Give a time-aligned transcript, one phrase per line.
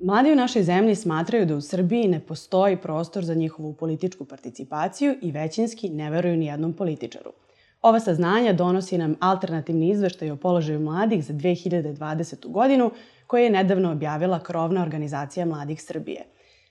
[0.00, 5.14] Mladi u našoj zemlji smatraju da u Srbiji ne postoji prostor za njihovu političku participaciju
[5.22, 7.32] i većinski ne veruju ni jednom političaru.
[7.82, 12.50] Ova saznanja donosi nam alternativni izveštaj o položaju mladih za 2020.
[12.50, 12.90] godinu
[13.26, 16.24] koje je nedavno objavila krovna organizacija Mladih Srbije.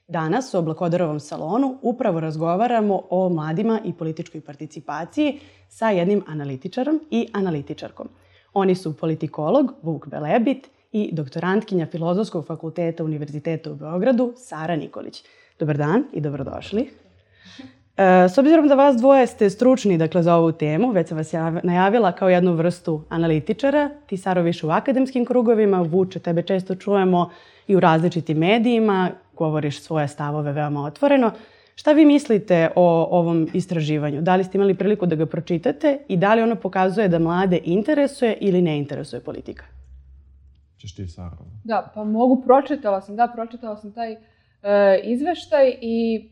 [0.07, 7.27] Danas u Oblakodarovom salonu upravo razgovaramo o mladima i političkoj participaciji sa jednim analitičarom i
[7.33, 8.09] analitičarkom.
[8.53, 15.23] Oni su politikolog Vuk Belebit i doktorantkinja Filozofskog fakulteta Univerziteta u Beogradu Sara Nikolić.
[15.59, 16.89] Dobar dan i dobrodošli.
[17.97, 21.33] E, s obzirom da vas dvoje ste stručni dakle, za ovu temu, već sam vas
[21.63, 27.29] najavila kao jednu vrstu analitičara, ti Saro više u akademskim krugovima, Vuče, tebe često čujemo
[27.67, 31.31] i u različitim medijima, govoriš svoje stavove veoma otvoreno.
[31.75, 34.21] Šta vi mislite o ovom istraživanju?
[34.21, 37.59] Da li ste imali priliku da ga pročitate i da li ono pokazuje da mlade
[37.63, 39.65] interesuje ili ne interesuje politika?
[40.77, 41.37] Češ ti, Sara?
[41.63, 44.17] Da, pa mogu, pročitala sam, da, pročitala sam taj e,
[45.03, 46.29] izveštaj i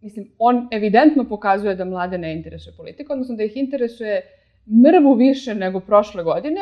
[0.00, 4.22] mislim, on evidentno pokazuje da mlade ne interesuje politika, odnosno da ih interesuje
[4.84, 6.60] mrvu više nego prošle godine,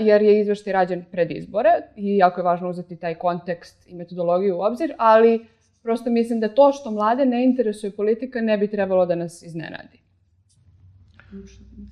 [0.00, 4.56] jer je izveštaj rađen pred izbore i jako je važno uzeti taj kontekst i metodologiju
[4.56, 5.46] u obzir, ali
[5.82, 10.04] prosto mislim da to što mlade ne interesuje politika ne bi trebalo da nas iznenadi.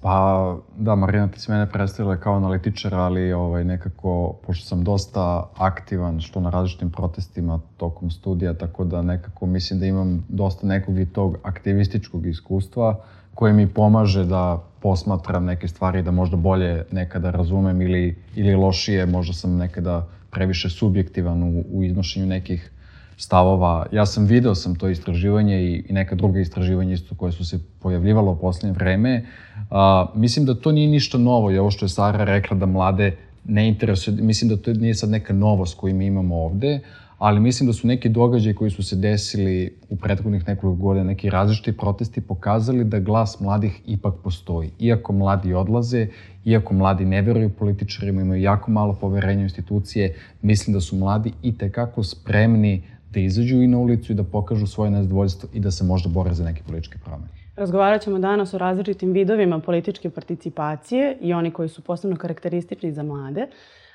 [0.02, 5.50] Pa, da, Marina, ti si mene predstavila kao analitičar, ali ovaj, nekako, pošto sam dosta
[5.56, 10.98] aktivan, što na različitim protestima tokom studija, tako da nekako mislim da imam dosta nekog
[10.98, 17.30] i tog aktivističkog iskustva, koje mi pomaže da posmatram neke stvari, da možda bolje nekada
[17.30, 22.70] razumem ili, ili lošije, možda sam nekada previše subjektivan u, u iznošenju nekih
[23.16, 23.86] stavova.
[23.92, 27.58] Ja sam video sam to istraživanje i, i neka druga istraživanja isto koje su se
[27.80, 29.24] pojavljivalo u poslednje vreme.
[29.70, 33.16] A, mislim da to nije ništa novo i ovo što je Sara rekla da mlade
[33.44, 36.80] ne interesuje, mislim da to nije sad neka novost koju mi imamo ovde,
[37.22, 41.30] ali mislim da su neki događaji koji su se desili u prethodnih nekoliko godina, neki
[41.30, 44.70] različiti protesti pokazali da glas mladih ipak postoji.
[44.78, 46.06] Iako mladi odlaze,
[46.44, 51.32] iako mladi ne veruju političarima, imaju jako malo poverenja u institucije, mislim da su mladi
[51.42, 55.70] i tekako spremni da izađu i na ulicu i da pokažu svoje nezadovoljstvo i da
[55.70, 57.30] se možda bore za neke političke promene.
[57.56, 63.02] Razgovarat ćemo danas o različitim vidovima političke participacije i oni koji su posebno karakteristični za
[63.02, 63.46] mlade.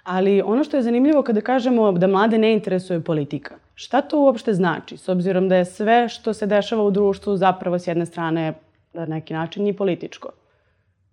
[0.07, 4.53] Ali ono što je zanimljivo kada kažemo da mlade ne interesuje politika, šta to uopšte
[4.53, 4.97] znači?
[4.97, 8.53] S obzirom da je sve što se dešava u društvu zapravo s jedne strane
[8.93, 10.29] na neki način i političko.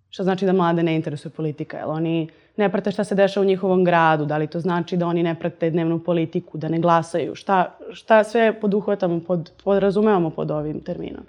[0.09, 1.77] Šta znači da mlade ne interesuje politika?
[1.77, 4.25] Jel oni ne prate šta se dešava u njihovom gradu?
[4.25, 7.35] Da li to znači da oni ne prate dnevnu politiku, da ne glasaju?
[7.35, 11.23] Šta, šta sve poduhvatamo, pod, podrazumevamo pod ovim terminom?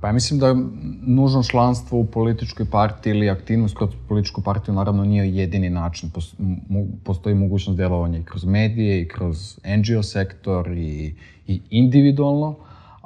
[0.00, 0.56] Pa ja mislim da
[1.06, 6.10] nužno članstvo u političkoj partiji ili aktivnost kroz političku partiju naravno nije jedini način.
[7.04, 11.14] Postoji mogućnost delovanja i kroz medije, i kroz NGO sektor, i,
[11.46, 12.56] i individualno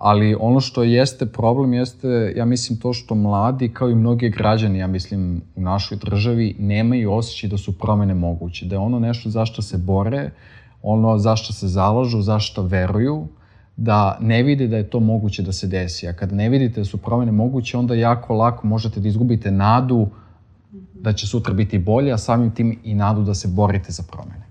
[0.04, 4.78] ali ono što jeste problem jeste, ja mislim, to što mladi, kao i mnogi građani,
[4.78, 9.30] ja mislim, u našoj državi, nemaju osjećaj da su promene moguće, da je ono nešto
[9.30, 10.30] zašto se bore,
[10.82, 13.26] ono zašto se zalažu, zašto veruju,
[13.76, 16.08] da ne vide da je to moguće da se desi.
[16.08, 20.06] A kada ne vidite da su promene moguće, onda jako lako možete da izgubite nadu
[20.94, 24.42] da će sutra biti bolje, a samim tim i nadu da se borite za promene.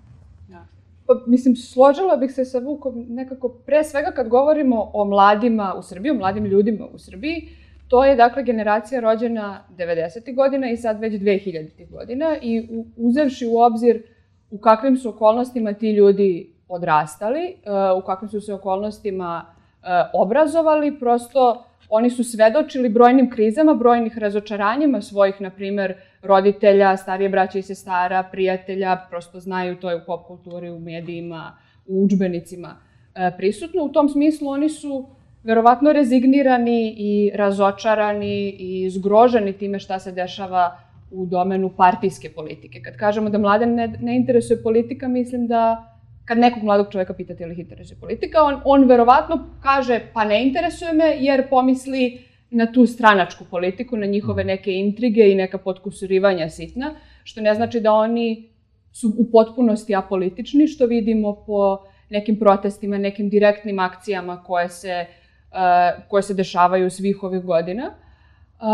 [1.07, 5.81] Pa, mislim, složila bih se sa Vukom nekako, pre svega kad govorimo o mladima u
[5.81, 7.49] Srbiji, o mladim ljudima u Srbiji,
[7.87, 10.35] to je dakle generacija rođena 90.
[10.35, 11.89] godina i sad već 2000.
[11.89, 12.67] godina i
[12.97, 14.03] uzevši u obzir
[14.51, 17.55] u kakvim su okolnostima ti ljudi odrastali, e,
[17.97, 25.01] u kakvim su se okolnostima e, obrazovali, prosto oni su svedočili brojnim krizama, brojnih razočaranjima
[25.01, 30.27] svojih, na primer, roditelja, starije braća i sestara, prijatelja, prosto znaju to je u pop
[30.27, 32.75] kulturi, u medijima, u učbenicima
[33.15, 33.83] e, prisutno.
[33.83, 35.05] U tom smislu oni su
[35.43, 40.77] verovatno rezignirani i razočarani i zgroženi time šta se dešava
[41.11, 42.81] u domenu partijske politike.
[42.81, 45.90] Kad kažemo da mlade ne, ne interesuje politika, mislim da
[46.25, 50.43] kad nekog mladog čoveka pitate ili ih interesuje politika, on, on verovatno kaže pa ne
[50.47, 56.49] interesuje me jer pomisli na tu stranačku politiku, na njihove neke intrige i neka potkusurivanja
[56.49, 58.49] sitna, što ne znači da oni
[58.91, 61.77] su u potpunosti apolitični, što vidimo po
[62.09, 65.05] nekim protestima, nekim direktnim akcijama koje se,
[65.51, 67.85] uh, koje se dešavaju svih ovih godina.
[67.85, 68.67] Uh,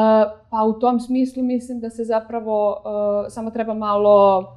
[0.50, 4.48] pa u tom smislu mislim da se zapravo uh, samo treba malo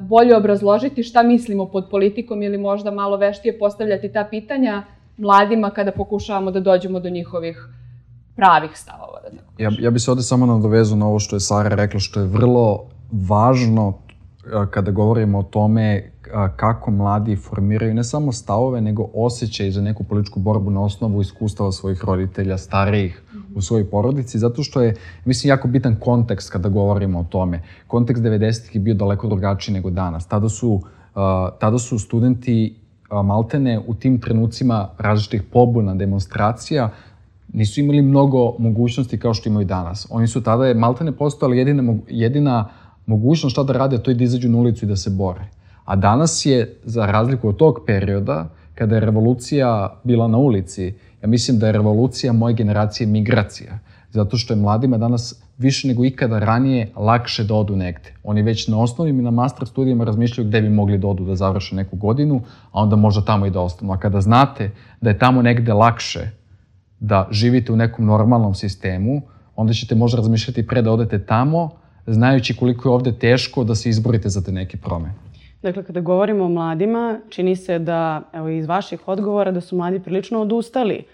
[0.00, 4.82] bolje obrazložiti šta mislimo pod politikom ili možda malo veštije postavljati ta pitanja
[5.16, 7.68] mladima kada pokušavamo da dođemo do njihovih
[8.36, 9.20] pravih stavova.
[9.22, 12.00] Da tako ja, ja bi se ovde samo nadovezao na ovo što je Sara rekla,
[12.00, 12.84] što je vrlo
[13.28, 13.98] važno
[14.70, 16.12] kada govorimo o tome
[16.56, 21.72] kako mladi formiraju ne samo stavove, nego osjećaj za neku političku borbu na osnovu iskustava
[21.72, 23.22] svojih roditelja, starijih
[23.54, 24.94] u svojoj porodici, zato što je,
[25.24, 27.62] mislim, jako bitan kontekst kada govorimo o tome.
[27.86, 30.26] Kontekst 90-ih je bio daleko drugačiji nego danas.
[30.26, 30.80] Tada su,
[31.60, 32.76] tada su studenti
[33.24, 36.90] maltene u tim trenucima različitih pobuna, demonstracija,
[37.52, 40.06] nisu imali mnogo mogućnosti kao što imaju danas.
[40.10, 42.68] Oni su tada je maltene postojala jedina, jedina
[43.06, 45.44] mogućnost šta da rade, to je da izađu na ulicu i da se bore.
[45.84, 51.28] A danas je, za razliku od tog perioda, kada je revolucija bila na ulici, ja
[51.28, 53.78] mislim da je revolucija moje generacije migracija.
[54.10, 58.12] Zato što je mladima danas više nego ikada ranije lakše da odu negde.
[58.24, 61.36] Oni već na osnovnim i na master studijama razmišljaju gde bi mogli da odu da
[61.36, 62.40] završe neku godinu,
[62.72, 63.92] a onda možda tamo i da ostanu.
[63.92, 64.70] A kada znate
[65.00, 66.30] da je tamo negde lakše
[67.00, 69.22] da živite u nekom normalnom sistemu,
[69.56, 71.70] onda ćete možda razmišljati pre da odete tamo,
[72.06, 75.14] znajući koliko je ovde teško da se izborite za te neke promene.
[75.62, 80.00] Dakle, kada govorimo o mladima, čini se da, evo iz vaših odgovora, da su mladi
[80.00, 81.04] prilično odustali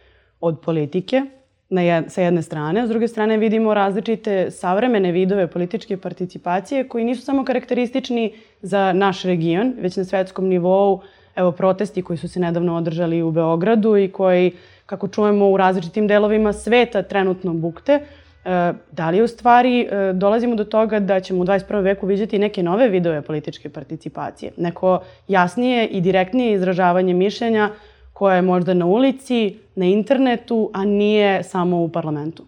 [0.41, 1.23] od politike,
[1.69, 6.89] na jed, sa jedne strane, a s druge strane vidimo različite savremene vidove političke participacije
[6.89, 11.01] koji nisu samo karakteristični za naš region, već na svetskom nivou,
[11.37, 14.53] evo protesti koji su se nedavno održali u Beogradu i koji,
[14.87, 18.01] kako čujemo, u različitim delovima sveta trenutno bukte,
[18.93, 21.83] da li u stvari e, dolazimo do toga da ćemo u 21.
[21.83, 24.53] veku vidjeti neke nove vidove političke participacije?
[24.57, 27.71] Neko jasnije i direktnije izražavanje mišljenja
[28.13, 32.45] koje je možda na ulici, na internetu, a nije samo u parlamentu?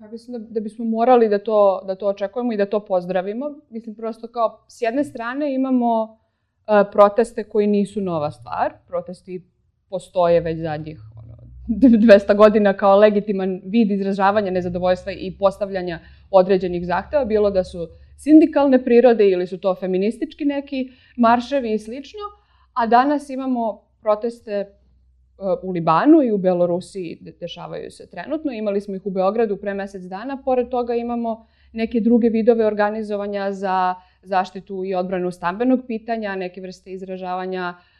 [0.00, 3.50] Ja mislim da, da bismo morali da to, da to očekujemo i da to pozdravimo.
[3.70, 6.18] Mislim, prosto kao, s jedne strane imamo uh,
[6.92, 8.72] proteste koji nisu nova stvar.
[8.88, 9.44] Protesti
[9.90, 11.00] postoje već zadnjih
[11.68, 15.98] 200 godina kao legitiman vid izražavanja nezadovoljstva i postavljanja
[16.30, 22.20] određenih zahteva, bilo da su sindikalne prirode ili su to feministički neki marševi i slično,
[22.72, 24.66] a danas imamo proteste e,
[25.62, 28.52] u Libanu i u Belorusiji dešavaju se trenutno.
[28.52, 30.42] Imali smo ih u Beogradu pre mesec dana.
[30.44, 36.92] Pored toga imamo neke druge vidove organizovanja za zaštitu i odbranu stambenog pitanja, neke vrste
[36.92, 37.91] izražavanja uh,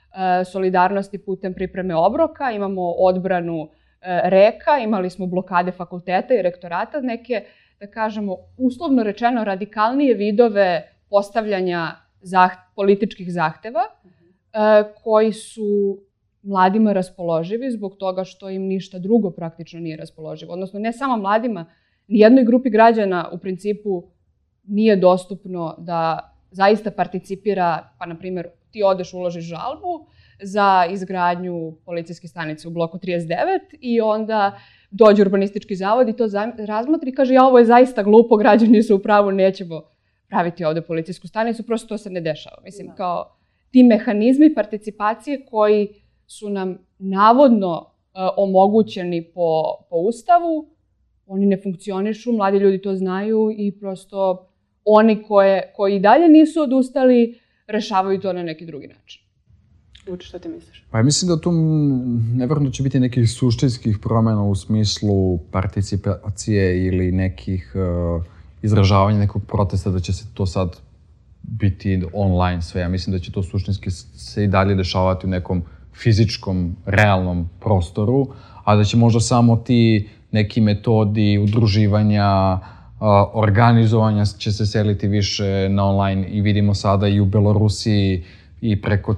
[0.45, 3.69] solidarnosti putem pripreme obroka, imamo odbranu
[4.01, 7.45] e, reka, imali smo blokade fakulteta i rektorata, neke,
[7.81, 11.87] da kažemo, uslovno rečeno radikalnije vidove postavljanja
[12.21, 14.59] zaht, političkih zahteva, e,
[15.05, 15.99] koji su
[16.43, 20.53] mladima raspoloživi zbog toga što im ništa drugo praktično nije raspoloživo.
[20.53, 21.67] Odnosno, ne samo mladima,
[22.09, 24.03] nijednoj grupi građana u principu
[24.65, 30.07] nije dostupno da zaista participira, pa na primjer, ti odeš, uložiš žalbu
[30.43, 33.29] za izgradnju policijske stanice u bloku 39
[33.81, 34.59] i onda
[34.91, 36.27] dođe urbanistički zavod i to
[36.59, 39.83] razmotri i kaže ja ovo je zaista glupo, građani su u pravu, nećemo
[40.29, 42.57] praviti ovde policijsku stanicu, prosto to se ne dešava.
[42.65, 42.95] Mislim, da.
[42.95, 43.37] kao
[43.71, 45.89] ti mehanizmi participacije koji
[46.27, 50.69] su nam navodno uh, omogućeni po, po ustavu,
[51.27, 54.49] oni ne funkcionišu, mladi ljudi to znaju i prosto
[54.85, 57.41] oni koje, koji dalje nisu odustali,
[57.73, 59.23] rešavaju to na neki drugi način.
[60.09, 60.85] Uči, šta ti misliš?
[60.91, 61.53] Pa ja mislim da tu
[62.35, 68.25] nevrlo će biti nekih suštinskih promena u smislu participacije ili nekih uh,
[68.63, 70.77] izražavanja nekog protesta, da će se to sad
[71.43, 72.81] biti online sve.
[72.81, 75.63] Ja mislim da će to suštinski se i dalje dešavati u nekom
[75.95, 78.29] fizičkom, realnom prostoru,
[78.65, 82.59] a da će možda samo ti neki metodi udruživanja,
[83.33, 88.25] organizovanja će se seliti više na online i vidimo sada i u Belorusiji
[88.61, 89.15] i preko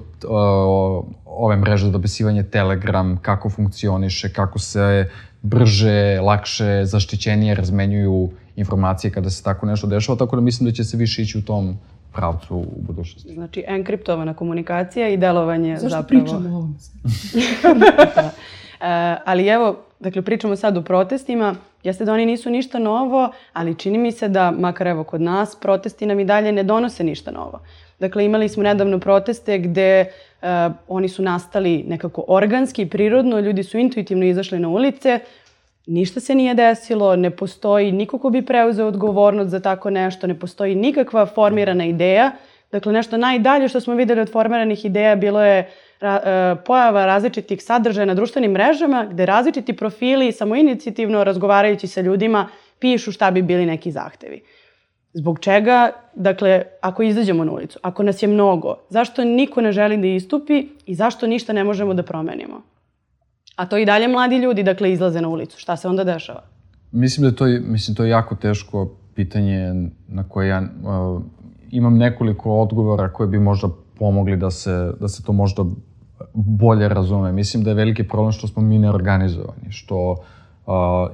[1.25, 5.09] ove mreže za dopisivanje Telegram, kako funkcioniše, kako se
[5.41, 10.83] brže, lakše, zaštićenije razmenjuju informacije kada se tako nešto dešava, tako da mislim da će
[10.83, 11.77] se više ići u tom
[12.13, 13.33] pravcu u budućnosti.
[13.33, 16.21] Znači, enkriptovana komunikacija i delovanje Zašto zapravo...
[16.21, 16.75] Zašto pričamo o ovom?
[18.15, 18.31] da.
[18.81, 21.55] E, ali evo, dakle, pričamo sad o protestima.
[21.83, 25.55] Jeste da oni nisu ništa novo, ali čini mi se da, makar evo kod nas,
[25.55, 27.59] protesti nam i dalje ne donose ništa novo.
[27.99, 30.47] Dakle, imali smo nedavno proteste gde uh,
[30.87, 35.19] oni su nastali nekako organski, prirodno, ljudi su intuitivno izašli na ulice,
[35.85, 40.39] ništa se nije desilo, ne postoji niko ko bi preuzeo odgovornost za tako nešto, ne
[40.39, 42.31] postoji nikakva formirana ideja.
[42.71, 47.63] Dakle, nešto najdalje što smo videli od formiranih ideja bilo je ra, uh, pojava različitih
[47.63, 52.47] sadržaja na društvenim mrežama gde različiti profili samoinicijativno razgovarajući sa ljudima
[52.79, 54.41] pišu šta bi bili neki zahtevi.
[55.13, 59.97] Zbog čega, dakle, ako izađemo na ulicu, ako nas je mnogo, zašto niko ne želi
[59.97, 62.61] da istupi i zašto ništa ne možemo da promenimo?
[63.55, 65.59] A to i dalje mladi ljudi, dakle, izlaze na ulicu.
[65.59, 66.43] Šta se onda dešava?
[66.91, 69.73] Mislim da to, mislim, to je jako teško pitanje
[70.07, 71.21] na koje ja uh,
[71.71, 75.65] imam nekoliko odgovora koje bi možda pomogli da se, da se to možda
[76.33, 77.31] bolje razume.
[77.31, 80.17] Mislim da je veliki problem što smo mi neorganizovani, što uh,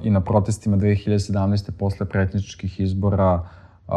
[0.02, 1.70] i na protestima 2017.
[1.78, 3.42] posle pretničkih izbora,
[3.88, 3.94] uh,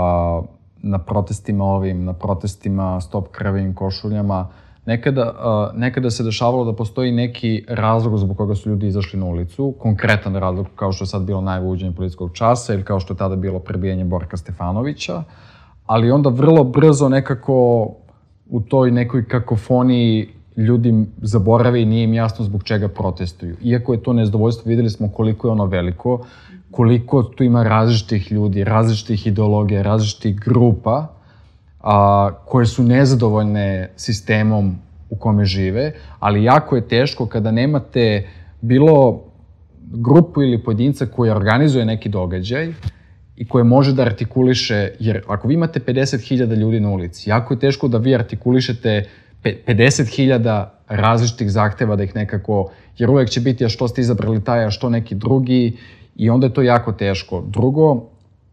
[0.78, 4.48] na protestima ovim, na protestima stop krvim košuljama,
[4.86, 9.26] nekada, uh, nekada se dešavalo da postoji neki razlog zbog koga su ljudi izašli na
[9.26, 13.14] ulicu, konkretan razlog kao što je sad bilo najvo uđenje policijskog časa ili kao što
[13.14, 15.24] je tada bilo prebijanje Borka Stefanovića,
[15.86, 17.88] ali onda vrlo brzo nekako
[18.50, 23.56] u toj nekoj kakofoniji ljudi zaborave i nije im jasno zbog čega protestuju.
[23.64, 26.26] Iako je to nezadovoljstvo, videli smo koliko je ono veliko,
[26.72, 31.08] koliko tu ima različitih ljudi, različitih ideologija, različitih grupa
[31.82, 34.76] a, koje su nezadovoljne sistemom
[35.10, 38.28] u kome žive, ali jako je teško kada nemate
[38.62, 39.24] bilo
[39.92, 42.74] grupu ili pojedinca koji organizuje neki događaj
[43.38, 47.60] i koje može da artikuliše, jer ako vi imate 50.000 ljudi na ulici, jako je
[47.60, 49.04] teško da vi artikulišete
[49.44, 54.66] 50.000 različitih zahteva da ih nekako, jer uvek će biti a što ste izabrali taj,
[54.66, 55.78] a što neki drugi
[56.16, 57.44] i onda je to jako teško.
[57.48, 58.04] Drugo,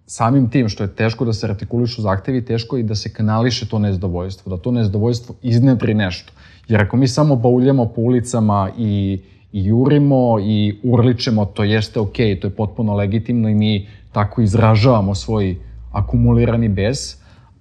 [0.06, 3.78] samim tim što je teško da se artikulišu zahtevi, teško i da se kanališe to
[3.78, 6.32] nezadovoljstvo, da to nezadovoljstvo iznedri nešto.
[6.68, 9.20] Jer ako mi samo bauljamo po ulicama i,
[9.52, 15.14] i jurimo i urličemo, to jeste okay, to je potpuno legitimno i mi tako izražavamo
[15.14, 15.56] svoj
[15.92, 17.16] akumulirani bes,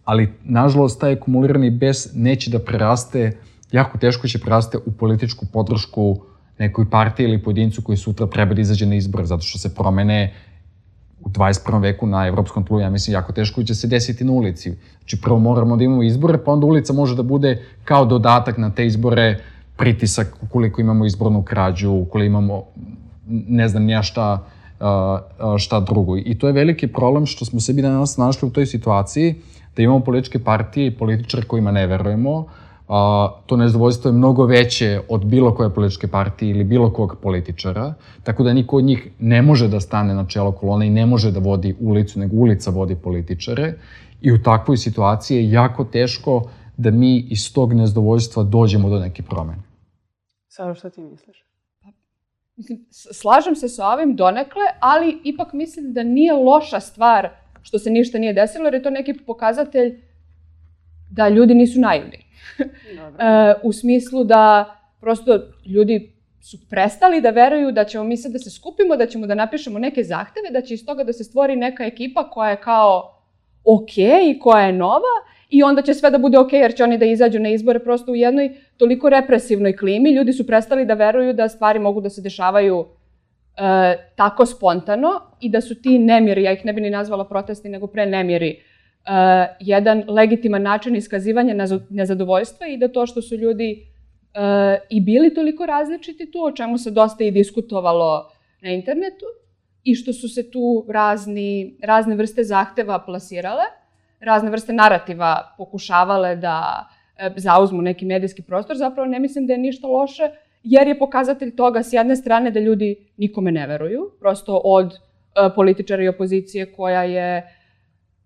[0.05, 3.37] ali nažalost taj akumulirani bes neće da preraste,
[3.71, 6.21] jako teško će preraste u političku podršku
[6.59, 10.33] nekoj partiji ili pojedincu koji sutra treba da izađe na izbor, zato što se promene
[11.21, 11.81] u 21.
[11.81, 14.73] veku na evropskom tlu, ja mislim, jako teško će se desiti na ulici.
[14.99, 18.69] Znači, prvo moramo da imamo izbore, pa onda ulica može da bude kao dodatak na
[18.69, 19.39] te izbore,
[19.77, 22.63] pritisak ukoliko imamo izbornu krađu, ukoliko imamo,
[23.27, 24.45] ne znam, nija šta,
[25.59, 26.17] šta drugo.
[26.17, 29.35] I to je veliki problem što smo sebi danas našli u toj situaciji
[29.75, 32.45] da imamo političke partije i političare kojima ne verujemo,
[32.87, 37.93] a, to nezadovoljstvo je mnogo veće od bilo koje političke partije ili bilo kog političara,
[38.23, 41.31] tako da niko od njih ne može da stane na čelo kolone i ne može
[41.31, 43.73] da vodi ulicu, nego ulica vodi političare.
[44.21, 46.43] I u takvoj situaciji je jako teško
[46.77, 49.61] da mi iz tog nezadovoljstva dođemo do neke promene.
[50.47, 51.50] Saro, šta ti misliš?
[52.61, 57.29] Mislim, slažem se sa ovim donekle, ali ipak mislim da nije loša stvar
[57.61, 60.01] što se ništa nije desilo, jer je to neki pokazatelj
[61.11, 62.17] da ljudi nisu naivni.
[62.57, 62.63] e,
[63.63, 68.49] u smislu da prosto ljudi su prestali da veruju da ćemo mi sad da se
[68.49, 71.85] skupimo, da ćemo da napišemo neke zahteve, da će iz toga da se stvori neka
[71.85, 73.17] ekipa koja je kao
[73.63, 75.15] ok i koja je nova
[75.51, 78.11] i onda će sve da bude ok jer će oni da izađu na izbore prosto
[78.11, 80.11] u jednoj toliko represivnoj klimi.
[80.11, 85.09] Ljudi su prestali da veruju da stvari mogu da se dešavaju e, tako spontano
[85.41, 88.55] i da su ti nemiri, ja ih ne bi ni nazvala protesti, nego pre nemiri,
[89.05, 95.33] uh, jedan legitiman način iskazivanja nezadovoljstva i da to što su ljudi uh, i bili
[95.33, 98.31] toliko različiti tu, o čemu se dosta i diskutovalo
[98.61, 99.25] na internetu,
[99.83, 103.63] i što su se tu razni, razne vrste zahteva plasirale,
[104.21, 109.59] razne vrste narativa pokušavale da uh, zauzmu neki medijski prostor, zapravo ne mislim da je
[109.59, 110.29] ništa loše,
[110.63, 115.53] jer je pokazatelj toga s jedne strane da ljudi nikome ne veruju, prosto od uh,
[115.55, 117.57] političara i opozicije koja je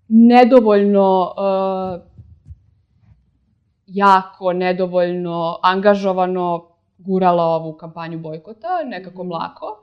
[0.07, 2.01] nedovoljno uh,
[3.87, 9.27] jako, nedovoljno angažovano gurala ovu kampanju bojkota, nekako mhm.
[9.27, 9.81] mlako,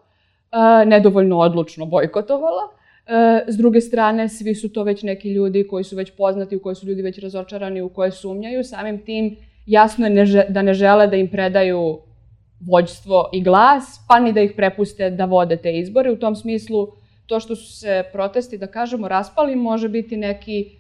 [0.87, 2.63] nedovoljno odlučno bojkotovala.
[3.03, 6.61] Uh, s druge strane, svi su to već neki ljudi koji su već poznati, u
[6.61, 8.65] koje su ljudi već razočarani, u koje sumnjaju.
[8.65, 11.99] Samim tim jasno je da ne žele da im predaju
[12.61, 16.13] vođstvo i glas, pa ni da ih prepuste da vode te izbore.
[16.13, 16.89] U tom smislu,
[17.27, 20.71] to što su se protesti, da kažemo, raspali, može biti neki,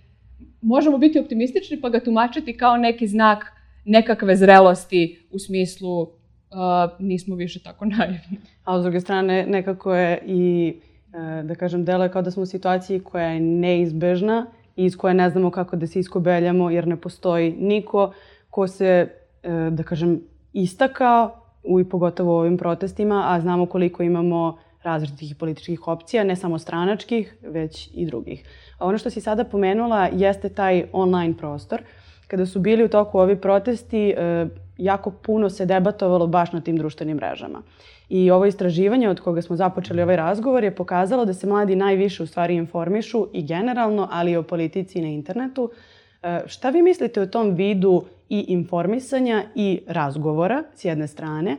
[0.60, 3.44] možemo biti optimistični pa ga tumačiti kao neki znak
[3.84, 6.08] nekakve zrelosti u smislu uh,
[6.98, 8.38] nismo više tako naivni.
[8.64, 10.74] A s druge strane, nekako je i,
[11.42, 15.14] da kažem, delo je kao da smo u situaciji koja je neizbežna i iz koje
[15.14, 18.12] ne znamo kako da se iskobeljamo, jer ne postoji niko
[18.50, 19.08] ko se,
[19.44, 20.20] uh, da kažem,
[20.52, 21.30] istakao
[21.64, 26.58] u i pogotovo u ovim protestima, a znamo koliko imamo različitih političkih opcija, ne samo
[26.58, 28.44] stranačkih, već i drugih.
[28.78, 31.82] A ono što si sada pomenula jeste taj online prostor.
[32.26, 34.46] Kada su bili u toku ovi protesti, e,
[34.78, 37.62] jako puno se debatovalo baš na tim društvenim mrežama.
[38.12, 42.22] I ovo istraživanje od koga smo započeli ovaj razgovor je pokazalo da se mladi najviše
[42.22, 45.70] u stvari informišu i generalno, ali i o politici na internetu.
[46.22, 51.56] E, šta vi mislite o tom vidu i informisanja i razgovora s jedne strane,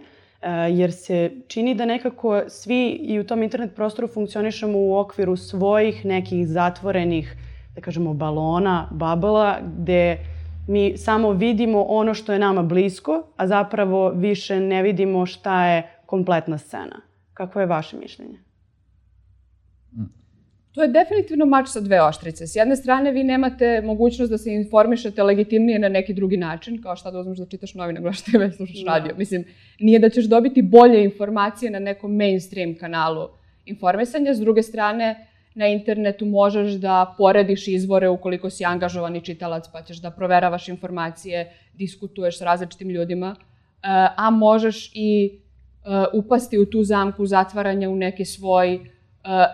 [0.70, 6.06] jer se čini da nekako svi i u tom internet prostoru funkcionišemo u okviru svojih
[6.06, 7.36] nekih zatvorenih,
[7.76, 10.18] da kažemo, balona, babala, gde
[10.68, 15.93] mi samo vidimo ono što je nama blisko, a zapravo više ne vidimo šta je
[16.14, 17.02] kompletna scena.
[17.34, 18.38] Kako je vaše mišljenje?
[20.74, 22.48] To je definitivno mač sa dve oštrice.
[22.48, 26.96] S jedne strane, vi nemate mogućnost da se informišete legitimnije na neki drugi način, kao
[26.96, 28.92] šta da uzmeš da čitaš novine, gledaš TV, slušaš da.
[28.92, 29.16] radio.
[29.18, 29.46] Mislim,
[29.80, 33.28] nije da ćeš dobiti bolje informacije na nekom mainstream kanalu
[33.66, 34.34] informisanja.
[34.34, 40.02] S druge strane, na internetu možeš da porediš izvore ukoliko si angažovani čitalac, pa ćeš
[40.02, 45.40] da proveravaš informacije, diskutuješ sa različitim ljudima, eh, a možeš i
[46.14, 48.82] upasti u tu zamku zatvaranja u neki svoj uh,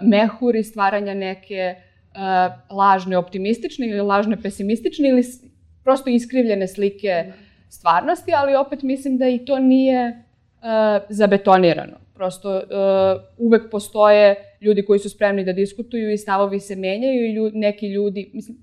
[0.01, 5.24] mehur i stvaranja neke uh, lažne optimistične ili lažne pesimistične ili
[5.83, 7.33] prosto iskrivljene slike
[7.69, 11.98] stvarnosti, ali opet mislim da i to nije uh, zabetonirano.
[12.13, 12.63] Prosto uh,
[13.38, 17.88] uvek postoje ljudi koji su spremni da diskutuju i stavovi se menjaju i ljudi, neki
[17.88, 18.57] ljudi, mislim,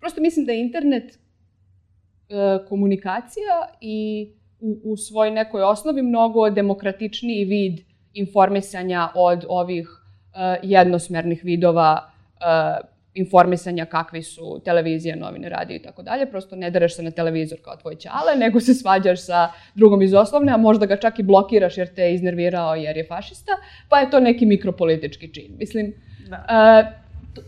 [0.00, 4.28] prosto mislim da je internet uh, komunikacija i
[4.64, 7.80] u, u svoj nekoj osnovi mnogo demokratičniji vid
[8.14, 16.02] informisanja od ovih uh, jednosmernih vidova uh, informisanja kakvi su televizija, novine, radio i tako
[16.02, 16.30] dalje.
[16.30, 20.14] Prosto ne dereš se na televizor kao tvoj ćale, nego se svađaš sa drugom iz
[20.14, 23.52] oslovne, a možda ga čak i blokiraš jer te je iznervirao jer je fašista,
[23.88, 25.56] pa je to neki mikropolitički čin.
[25.58, 25.94] Mislim,
[26.28, 26.36] da.
[26.36, 27.04] uh,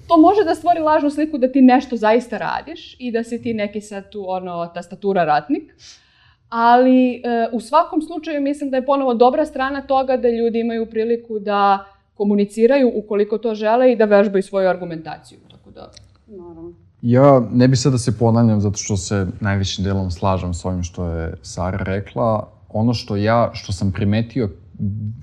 [0.09, 3.55] to može da stvori lažnu sliku da ti nešto zaista radiš i da si ti
[3.55, 5.73] neki sad tu ono tastatura ratnik.
[6.49, 10.87] Ali uh, u svakom slučaju mislim da je ponovo dobra strana toga da ljudi imaju
[10.91, 11.85] priliku da
[12.15, 15.39] komuniciraju ukoliko to žele i da vežbaju svoju argumentaciju.
[15.51, 15.91] Tako da...
[16.27, 16.73] Naravno.
[17.03, 20.83] Ja ne bih sad da se ponavljam zato što se najvećim delom slažem s ovim
[20.83, 22.49] što je Sara rekla.
[22.69, 24.51] Ono što ja, što sam primetio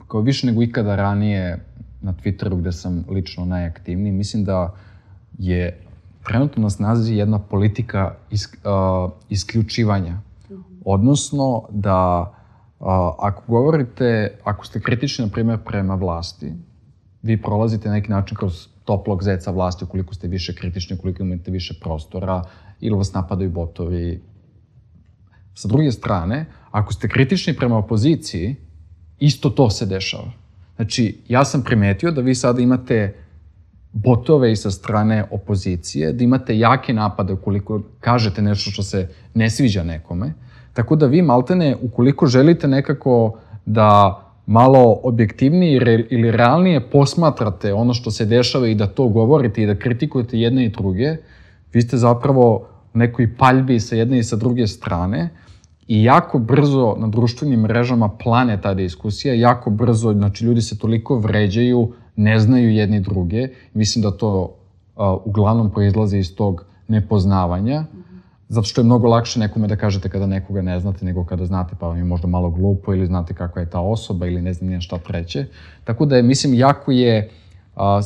[0.07, 1.65] kao više nego ikada ranije
[2.01, 4.73] na Twitteru gde sam lično najaktivniji, mislim da
[5.39, 5.79] je
[6.27, 10.21] trenutno na snazi jedna politika is, uh, isključivanja.
[10.85, 12.33] Odnosno da
[13.19, 16.53] ako govorite, ako ste kritični, na primjer, prema vlasti,
[17.21, 21.51] vi prolazite na neki način kroz toplog zeca vlasti ukoliko ste više kritični, ukoliko imate
[21.51, 22.43] više prostora
[22.79, 24.21] ili vas napadaju botovi.
[25.53, 28.55] Sa druge strane, ako ste kritični prema opoziciji,
[29.19, 30.31] isto to se dešava.
[30.75, 33.15] Znači, ja sam primetio da vi sada imate
[33.91, 39.49] botove i sa strane opozicije, da imate jake napade ukoliko kažete nešto što se ne
[39.49, 40.33] sviđa nekome.
[40.73, 48.11] Tako da vi maltene, ukoliko želite nekako da malo objektivnije ili realnije posmatrate ono što
[48.11, 51.15] se dešava i da to govorite i da kritikujete jedne i druge,
[51.73, 55.29] vi ste zapravo nekoj paljbi sa jedne i sa druge strane
[55.87, 61.17] i jako brzo na društvenim mrežama plane ta diskusija, jako brzo, znači ljudi se toliko
[61.17, 63.47] vređaju, ne znaju jedni druge.
[63.73, 67.81] Mislim da to uh, uglavnom proizlaze iz tog nepoznavanja.
[67.81, 68.02] Mm
[68.53, 71.75] Zato što je mnogo lakše nekome da kažete kada nekoga ne znate, nego kada znate
[71.79, 74.69] pa vam je možda malo glupo ili znate kakva je ta osoba ili ne znam
[74.69, 75.45] nije šta treće.
[75.83, 77.29] Tako da je, mislim, jako je,
[77.75, 78.01] a,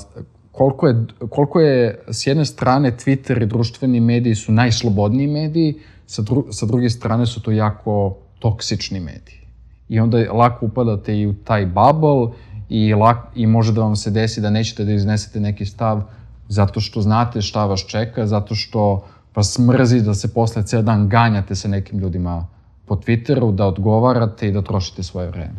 [0.51, 6.21] koliko je, koliko je s jedne strane Twitter i društveni mediji su najslobodniji mediji, sa,
[6.21, 9.43] dru, sa druge strane su to jako toksični mediji.
[9.89, 12.31] I onda lako upadate i u taj bubble
[12.69, 16.01] i, lak, i može da vam se desi da nećete da iznesete neki stav
[16.47, 19.03] zato što znate šta vas čeka, zato što
[19.37, 22.47] pa smrzi da se posle ceo dan ganjate sa nekim ljudima
[22.85, 25.53] po Twitteru, da odgovarate i da trošite svoje vreme.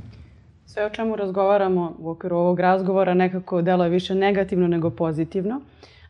[0.66, 5.60] Sve o čemu razgovaramo u okviru ovog razgovora nekako deluje više negativno nego pozitivno,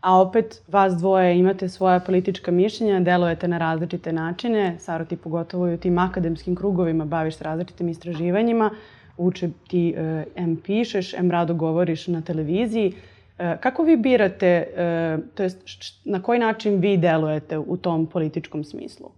[0.00, 5.68] a opet vas dvoje imate svoja politička mišljenja, delujete na različite načine, Saro ti pogotovo
[5.68, 8.70] i u tim akademskim krugovima baviš se različitim istraživanjima,
[9.16, 12.94] uče ti e, M pišeš, M rado govoriš na televiziji,
[13.60, 15.58] kako vi birate, e, to jest
[16.04, 19.10] na koji način vi delujete u tom političkom smislu?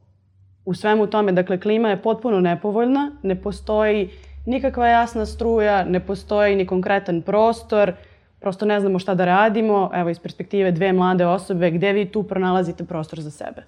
[0.65, 4.11] U svemu tome, dakle, klima je potpuno nepovoljna, ne postoji
[4.47, 7.93] nikakva jasna struja, ne postoji ni konkretan prostor,
[8.41, 9.91] prosto ne znamo šta da radimo.
[9.95, 13.63] Evo, iz perspektive dve mlade osobe, gde vi tu pronalazite prostor za sebe?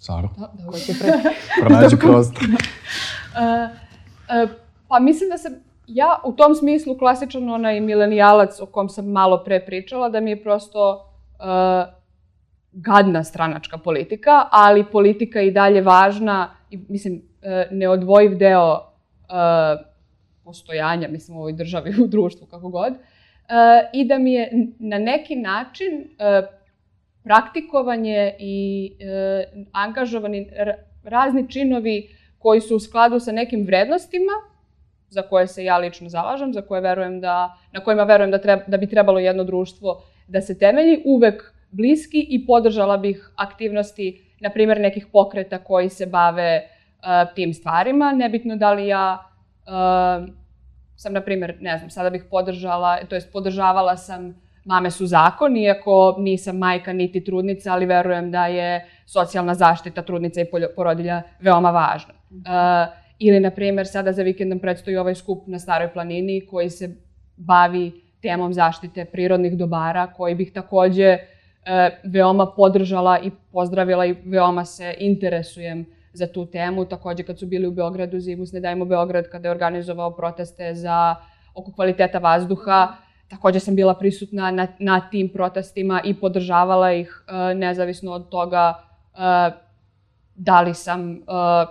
[0.00, 0.28] Saro?
[0.38, 1.12] Da, da, Ko će pre...
[1.60, 2.44] Pronađi prostor.
[2.44, 2.50] uh,
[4.44, 4.50] uh,
[4.88, 9.44] pa mislim da se ja u tom smislu klasičan onaj milenijalac o kom sam malo
[9.44, 10.90] pre pričala, da mi je prosto
[11.38, 11.94] uh,
[12.72, 19.86] gadna stranačka politika, ali politika i dalje važna i, mislim, uh, neodvojiv deo uh,
[20.44, 22.92] postojanja, mislim, u ovoj državi, u društvu, kako god.
[22.92, 22.98] Uh,
[23.92, 26.56] I da mi je na neki način uh,
[27.22, 28.92] praktikovanje i
[29.72, 30.50] angažovani
[31.04, 34.32] razni činovi koji su u skladu sa nekim vrednostima
[35.08, 38.62] za koje se ja lično zalažem, za koje verujem da, na kojima verujem da, treba,
[38.66, 44.50] da bi trebalo jedno društvo da se temelji, uvek bliski i podržala bih aktivnosti, na
[44.50, 48.12] primjer, nekih pokreta koji se bave uh, tim stvarima.
[48.12, 49.18] Nebitno da li ja
[49.66, 50.28] uh,
[50.96, 55.56] sam, na primjer, ne znam, sada bih podržala, to jest podržavala sam Mame su zakon,
[55.56, 61.70] iako nisam majka niti trudnica, ali verujem da je socijalna zaštita trudnica i porodilja veoma
[61.70, 62.14] važna.
[62.30, 66.70] Uh, ili, na primjer, sada za vikend nam predstoji ovaj skup na Staroj planini koji
[66.70, 66.96] se
[67.36, 74.64] bavi temom zaštite prirodnih dobara, koji bih takođe uh, veoma podržala i pozdravila i veoma
[74.64, 76.84] se interesujem za tu temu.
[76.84, 81.14] Takođe, kad su bili u Beogradu, Zimus Ne dajmo Beograd, kada je organizovao proteste za
[81.54, 82.96] oko kvaliteta vazduha,
[83.28, 88.74] takođe sam bila prisutna na, na tim protestima i podržavala ih uh, nezavisno od toga
[89.12, 89.65] uh,
[90.36, 91.16] da li sam uh,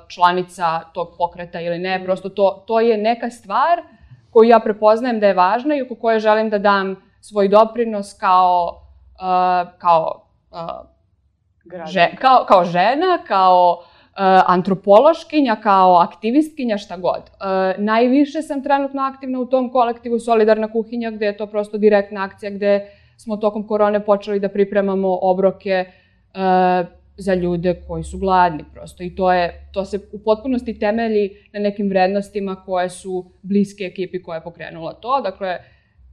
[0.08, 2.04] članica tog pokreta ili ne.
[2.04, 3.82] Prosto to, to je neka stvar
[4.30, 8.82] koju ja prepoznajem da je važna i oko koje želim da dam svoj doprinos kao,
[9.14, 13.84] uh, kao, uh, že, kao, kao žena, kao
[14.18, 17.22] Uh, antropološkinja, kao aktivistkinja, šta god.
[17.22, 22.24] Uh, najviše sam trenutno aktivna u tom kolektivu Solidarna kuhinja, gde je to prosto direktna
[22.24, 28.64] akcija, gde smo tokom korone počeli da pripremamo obroke uh, za ljude koji su gladni
[28.74, 29.04] prosto.
[29.04, 34.24] I to, je, to se u potpunosti temelji na nekim vrednostima koje su bliske ekipi
[34.24, 35.22] koja je pokrenula to.
[35.24, 35.58] Dakle,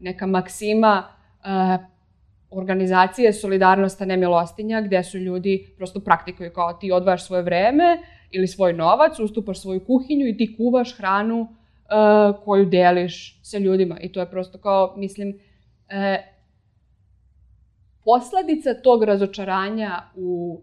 [0.01, 1.85] neka maksima uh,
[2.51, 7.99] organizacije Solidarnost, a ne milostinja, gde su ljudi prosto praktikuju kao ti odvajaš svoje vreme
[8.31, 14.01] ili svoj novac, ustupaš svoju kuhinju i ti kuvaš hranu uh, koju deliš sa ljudima.
[14.01, 16.25] I to je prosto kao, mislim, uh,
[18.05, 20.61] posledica tog razočaranja u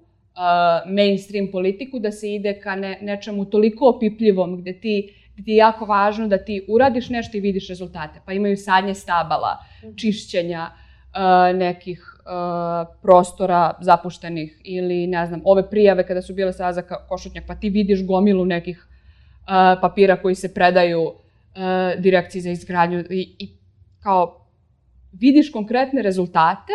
[0.86, 5.58] mainstream politiku da se ide ka ne, nečemu toliko opipljivom gde ti gde ti je
[5.58, 8.20] jako važno da ti uradiš nešto i vidiš rezultate.
[8.26, 9.96] Pa imaju sadnje stabala, mhm.
[9.96, 12.20] čišćenja, uh, nekih
[13.02, 17.70] prostora zapuštenih ili ne znam, ove prijave kada su bile sada za Košutnjak, pa ti
[17.70, 18.88] vidiš gomilu nekih
[19.82, 21.14] papira koji se predaju
[21.98, 23.50] direkciji za izgradnju i, i
[24.04, 24.46] kao
[25.12, 26.74] vidiš konkretne rezultate,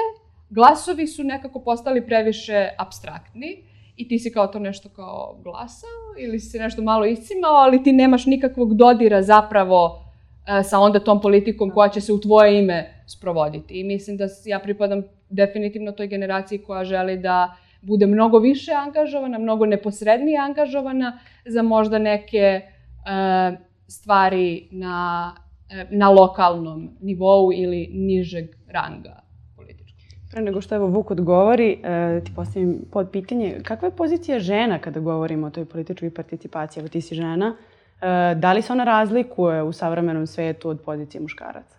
[0.51, 3.65] glasovi su nekako postali previše abstraktni
[3.97, 7.83] i ti si kao to nešto kao glasao ili si se nešto malo iscimao, ali
[7.83, 10.05] ti nemaš nikakvog dodira zapravo
[10.47, 13.81] E, sa onda tom politikom koja će se u tvoje ime sprovoditi.
[13.81, 19.39] I mislim da ja pripadam definitivno toj generaciji koja želi da bude mnogo više angažovana,
[19.39, 22.63] mnogo neposrednije angažovana za možda neke e,
[23.87, 25.33] stvari na,
[25.71, 29.24] e, na lokalnom nivou ili nižeg ranga.
[30.35, 34.79] Pre nego što evo Vuk odgovori, e, ti postavim pod pitanje, kakva je pozicija žena
[34.79, 36.81] kada govorimo o toj političkoj participaciji?
[36.81, 37.55] Evo ti si žena,
[38.05, 41.77] E, da li se ona razlikuje u savremenom svetu od pozicije muškaraca?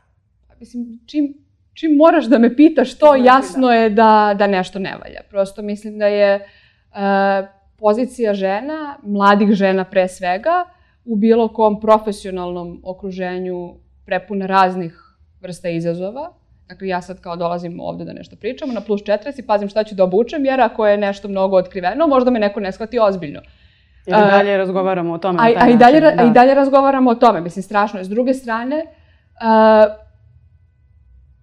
[0.47, 1.33] Pa, mislim, čim,
[1.73, 3.73] čim moraš da me pitaš to, znači, jasno da.
[3.73, 5.21] je da, da nešto ne valja.
[5.29, 10.65] Prosto mislim da je uh, pozicija žena, mladih žena pre svega,
[11.05, 13.73] u bilo kom profesionalnom okruženju
[14.05, 16.33] prepuna raznih vrsta izazova.
[16.67, 19.83] Dakle, ja sad kao dolazim ovde da nešto pričamo na plus 40 i pazim šta
[19.83, 23.41] ću da obučem, jer ako je nešto mnogo otkriveno, možda me neko ne shvati ozbiljno.
[24.07, 25.39] Ili dalje razgovaramo o tome.
[25.41, 26.13] A, a, i dalje, da.
[26.17, 27.41] a i dalje razgovaramo o tome.
[27.41, 28.05] Mislim, strašno je.
[28.05, 29.93] S druge strane, uh,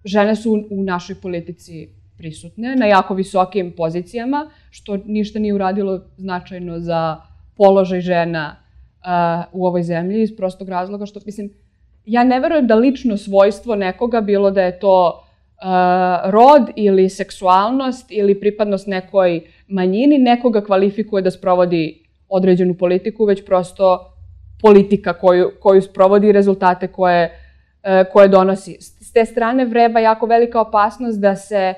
[0.05, 6.01] žene su u, u našoj politici prisutne na jako visokim pozicijama, što ništa nije uradilo
[6.17, 7.17] značajno za
[7.55, 11.53] položaj žena uh, u ovoj zemlji iz prostog razloga što, mislim,
[12.05, 15.23] ja ne verujem da lično svojstvo nekoga, bilo da je to
[15.63, 23.45] uh, rod ili seksualnost ili pripadnost nekoj manjini, nekoga kvalifikuje da sprovodi određenu politiku, već
[23.45, 24.13] prosto
[24.61, 27.39] politika koju, koju sprovodi i rezultate koje,
[27.83, 28.77] e, koje donosi.
[28.79, 31.75] S te strane vreba jako velika opasnost da se e,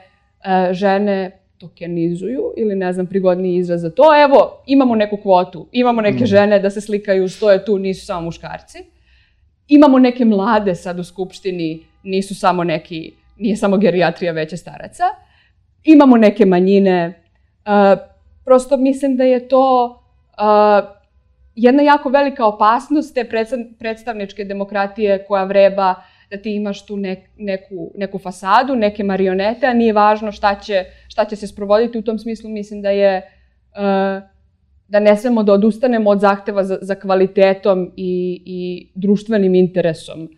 [0.71, 4.03] žene tokenizuju ili ne znam prigodniji izraz za to.
[4.23, 6.27] Evo, imamo neku kvotu, imamo neke mm.
[6.27, 8.94] žene da se slikaju, stoje tu, nisu samo muškarci.
[9.67, 15.04] Imamo neke mlade sad u Skupštini, nisu samo neki, nije samo gerijatrija veće staraca.
[15.84, 17.23] Imamo neke manjine.
[17.65, 17.99] Uh,
[18.45, 19.86] prosto mislim da je to
[20.38, 20.95] uh,
[21.56, 23.30] jedna jako velika opasnost te
[23.80, 25.95] predstavničke demokratije koja vreba
[26.32, 30.86] da ti imaš tu nek, neku, neku fasadu, neke marionete, a nije važno šta će,
[31.08, 31.97] šta će se sprovoditi.
[31.97, 34.35] U tom smislu mislim da je uh,
[34.88, 40.30] da ne smemo da odustanemo od zahteva za, za kvalitetom i, i društvenim interesom uh,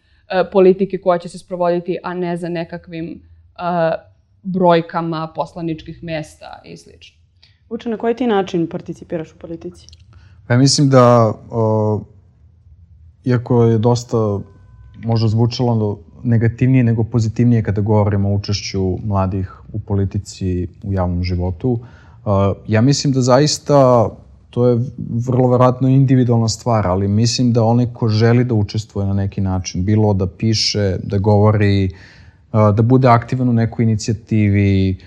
[0.51, 3.61] politike koja će se sprovoditi, a ne za nekakvim uh,
[4.43, 7.17] brojkama poslaničkih mesta i slično.
[7.69, 9.87] Uče, na koji ti način participiraš u politici?
[10.47, 12.01] Pa mislim da, uh,
[13.25, 14.39] iako je dosta
[15.03, 21.71] možda zvučalo negativnije nego pozitivnije kada govorimo o učešću mladih u politici, u javnom životu,
[21.71, 21.81] uh,
[22.67, 24.09] ja mislim da zaista
[24.57, 24.79] to je
[25.25, 29.85] vrlo verovatno individualna stvar, ali mislim da onaj ko želi da učestvuje na neki način,
[29.85, 31.91] bilo da piše, da govori,
[32.51, 34.97] da bude aktivan u nekoj inicijativi,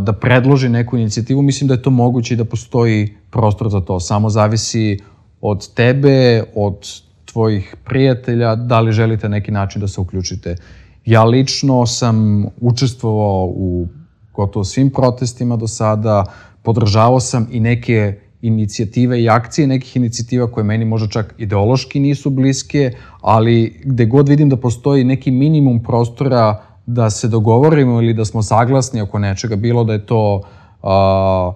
[0.00, 4.00] da predloži neku inicijativu, mislim da je to moguće i da postoji prostor za to.
[4.00, 4.98] Samo zavisi
[5.40, 10.56] od tebe, od tvojih prijatelja, da li želite neki način da se uključite.
[11.04, 13.86] Ja lično sam učestvovao u
[14.34, 16.24] gotovo svim protestima do sada,
[16.62, 22.30] podržavao sam i neke inicijative i akcije nekih inicijativa koje meni možda čak ideološki nisu
[22.30, 28.24] bliske, ali gde god vidim da postoji neki minimum prostora da se dogovorimo ili da
[28.24, 30.42] smo saglasni oko nečega, bilo da je to
[30.82, 31.52] a,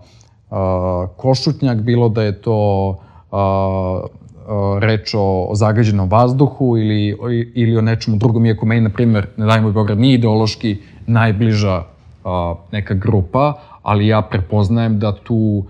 [0.51, 2.99] a, košutnjak, bilo da je to
[3.31, 7.17] a, a, reč o, o zagađenom vazduhu ili,
[7.55, 11.83] ili o nečemu drugom, iako meni, na primjer, ne dajmo Beograd, nije ideološki najbliža
[12.25, 15.65] a, neka grupa, ali ja prepoznajem da tu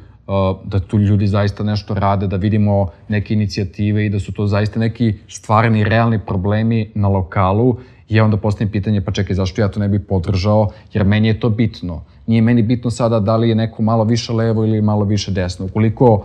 [0.64, 4.80] da tu ljudi zaista nešto rade, da vidimo neke inicijative i da su to zaista
[4.80, 7.76] neki stvarni, realni problemi na lokalu
[8.08, 11.28] i ja onda postavim pitanje, pa čekaj, zašto ja to ne bih podržao, jer meni
[11.28, 12.02] je to bitno.
[12.26, 15.66] Nije meni bitno sada da li je neko malo više levo ili malo više desno.
[15.66, 16.24] Ukoliko uh,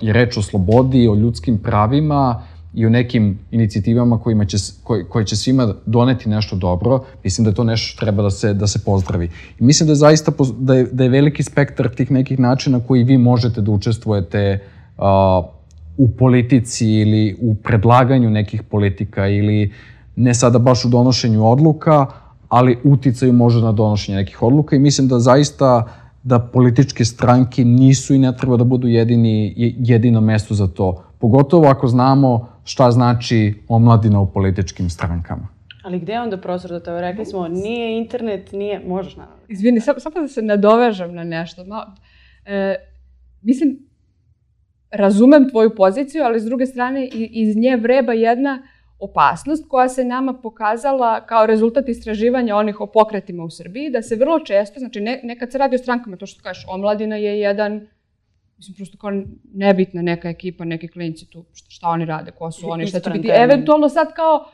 [0.00, 2.42] je reč o slobodi, o ljudskim pravima,
[2.74, 7.50] i u nekim inicijativama kojima će, koje, koje će svima doneti nešto dobro, mislim da
[7.50, 9.28] je to nešto što treba da se, da se pozdravi.
[9.60, 13.04] I mislim da je zaista da je, da je veliki spektar tih nekih načina koji
[13.04, 14.58] vi možete da učestvujete
[14.98, 15.04] uh,
[15.96, 19.72] u politici ili u predlaganju nekih politika ili
[20.16, 22.06] ne sada baš u donošenju odluka,
[22.48, 25.86] ali uticaju možda na donošenje nekih odluka i mislim da zaista
[26.22, 31.02] da političke stranke nisu i ne treba da budu jedini, jedino mesto za to.
[31.18, 35.48] Pogotovo ako znamo šta znači omladina u političkim strankama.
[35.82, 39.42] Ali gde je onda prostor da to rekli smo, nije internet, nije, možeš naravno.
[39.48, 41.64] Izvini, samo, da se nadovežem na nešto.
[41.64, 41.94] Ma,
[42.44, 42.74] e,
[43.42, 43.78] mislim,
[44.90, 48.62] razumem tvoju poziciju, ali s druge strane iz nje vreba jedna
[48.98, 54.16] opasnost koja se nama pokazala kao rezultat istraživanja onih o pokretima u Srbiji, da se
[54.16, 57.86] vrlo često, znači ne, nekad se radi o strankama, to što kažeš, omladina je jedan
[58.64, 59.10] mislim, prosto kao
[59.54, 63.28] nebitna neka ekipa, neki klinci tu, šta, oni rade, ko su oni, šta će biti.
[63.28, 64.44] Eventualno sad kao,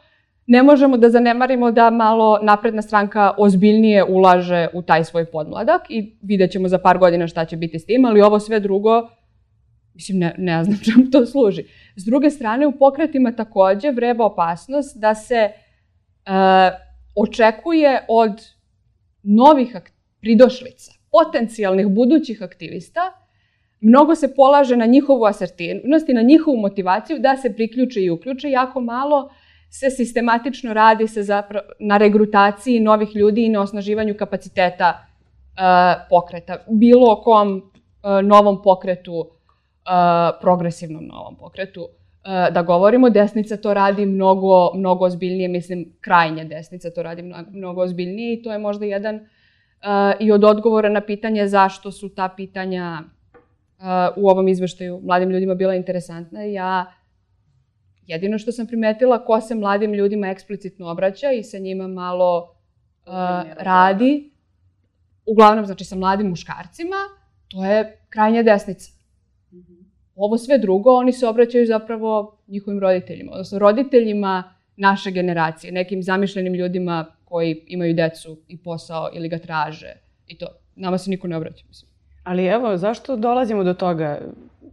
[0.47, 6.17] ne možemo da zanemarimo da malo napredna stranka ozbiljnije ulaže u taj svoj podmladak i
[6.23, 9.09] vidjet ćemo za par godina šta će biti s tim, ali ovo sve drugo,
[9.95, 11.65] mislim, ne, ne znam čemu to služi.
[11.97, 15.53] S druge strane, u pokretima takođe vreba opasnost da se e,
[17.15, 18.33] očekuje od
[19.23, 19.77] novih
[20.21, 23.20] pridošlica, potencijalnih budućih aktivista,
[23.81, 28.51] mnogo se polaže na njihovu asertivnost i na njihovu motivaciju da se priključe i uključe.
[28.51, 29.31] Jako malo
[29.71, 31.21] se sistematično radi se
[31.79, 36.57] na regrutaciji novih ljudi i na osnaživanju kapaciteta uh, pokreta.
[36.71, 37.63] Bilo o kom uh,
[38.23, 39.27] novom pokretu, uh,
[40.41, 41.89] progresivnom novom pokretu,
[42.53, 47.83] da govorimo, desnica to radi mnogo, mnogo ozbiljnije, mislim, krajnja desnica to radi mnogo, mnogo
[47.83, 49.21] ozbiljnije i to je možda jedan
[50.21, 53.03] i od odgovora na pitanje zašto su ta pitanja
[54.17, 56.43] u ovom izveštaju mladim ljudima bila interesantna.
[56.43, 56.93] Ja
[58.07, 62.57] jedino što sam primetila ko se mladim ljudima eksplicitno obraća i sa njima malo
[63.07, 63.13] uh,
[63.59, 64.31] radi,
[65.27, 66.97] uglavnom znači sa mladim muškarcima,
[67.49, 68.93] to je krajnja desnica.
[69.53, 69.75] Mhm.
[70.15, 76.55] Ovo sve drugo, oni se obraćaju zapravo njihovim roditeljima, odnosno roditeljima naše generacije, nekim zamišljenim
[76.55, 79.95] ljudima koji imaju decu i posao ili ga traže
[80.27, 80.47] i to.
[80.77, 81.90] Nama se niko ne obraća, mislim.
[82.31, 84.19] Ali evo, zašto dolazimo do toga?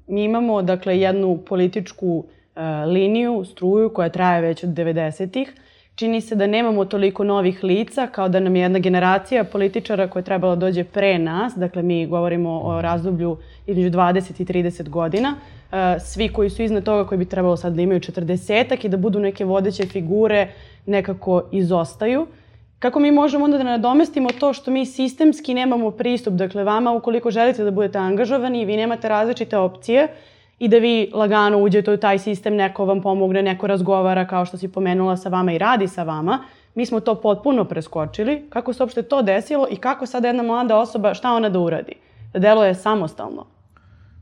[0.07, 5.53] Mi imamo, dakle, jednu političku uh, liniju, struju koja traje već od 90-ih.
[5.95, 10.21] Čini se da nemamo toliko novih lica kao da nam je jedna generacija političara koja
[10.21, 11.53] je trebala da dođe pre nas.
[11.55, 15.35] Dakle, mi govorimo o razdoblju između 20 i 30 godina.
[15.35, 18.97] Uh, svi koji su iznad toga, koji bi trebalo sad da imaju 40 i da
[18.97, 20.47] budu neke vodeće figure,
[20.85, 22.21] nekako izostaju.
[22.21, 22.27] Uh,
[22.79, 26.33] Kako mi možemo onda da nadomestimo to što mi sistemski nemamo pristup?
[26.33, 30.07] Dakle, vama ukoliko želite da budete angažovani vi nemate različite opcije
[30.59, 34.57] i da vi lagano uđete u taj sistem, neko vam pomogne, neko razgovara kao što
[34.57, 36.39] si pomenula sa vama i radi sa vama,
[36.75, 38.45] mi smo to potpuno preskočili.
[38.49, 41.93] Kako se uopšte to desilo i kako sada jedna mlada osoba, šta ona da uradi?
[42.33, 43.45] Da deluje samostalno?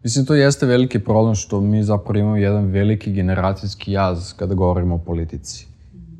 [0.03, 4.95] Mislim, to jeste veliki problem što mi zapravo imamo jedan veliki generacijski jaz kada govorimo
[4.95, 5.67] o politici.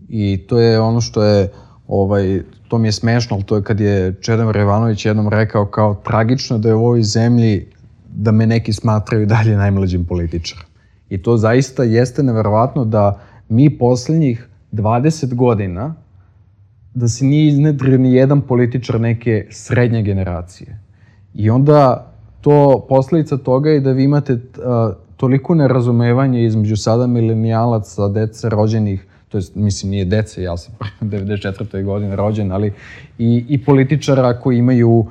[0.09, 1.49] I to je ono što je
[1.87, 5.95] ovaj, to mi je smešno, ali to je kad je Čedomir Ivanović jednom rekao kao
[5.95, 7.65] tragično da je u ovoj zemlji
[8.09, 10.65] da me neki smatraju dalje najmlađim političarom.
[11.09, 13.19] I to zaista jeste neverovatno da
[13.49, 15.95] mi poslednjih 20 godina
[16.93, 20.79] da se nije iznedrio ni jedan političar neke srednje generacije.
[21.33, 24.39] I onda to posledica toga je da vi imate uh,
[25.17, 31.83] toliko nerazumevanja između sada milenijalaca, dece rođenih, to jest, mislim, nije dece, ja sam 94.
[31.83, 32.73] godine rođen, ali
[33.17, 35.07] i, i političara koji imaju, uh,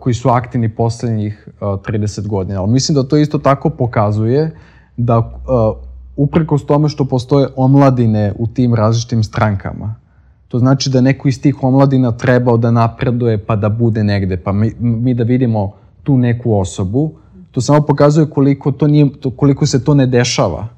[0.00, 2.60] koji su aktivni poslednjih uh, 30 godina.
[2.60, 4.50] Ali mislim da to isto tako pokazuje
[4.96, 5.76] da uh,
[6.16, 9.94] uprkos tome što postoje omladine u tim različitim strankama,
[10.48, 14.52] to znači da neko iz tih omladina trebao da napreduje pa da bude negde, pa
[14.52, 17.12] mi, mi da vidimo tu neku osobu,
[17.50, 20.68] to samo pokazuje koliko, to nije, koliko se to ne dešava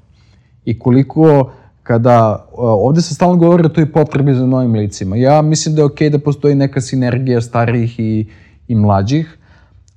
[0.65, 1.51] i koliko
[1.87, 5.17] kada ovde se stalno govori o toj potrebi za novim licima.
[5.17, 8.27] Ja mislim da je okej okay da postoji neka sinergija starijih i,
[8.69, 9.39] i mlađih,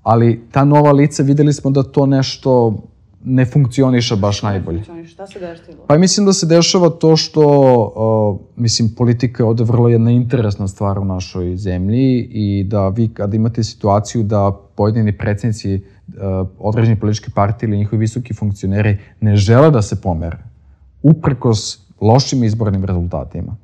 [0.04, 2.82] ali ta nova lica videli smo da to nešto
[3.24, 4.84] ne funkcioniše baš najbolje.
[5.08, 5.86] Šta se dešava?
[5.88, 7.44] Pa mislim da se dešava to što,
[8.36, 13.08] uh, mislim, politika je ovde vrlo jedna interesna stvar u našoj zemlji i da vi
[13.14, 19.36] kada imate situaciju da pojedini predsednici uh, određeni političke partije ili njihovi visoki funkcioneri ne
[19.36, 20.38] žele da se pomere,
[21.04, 23.56] uprkos lošim izbornim rezultatima,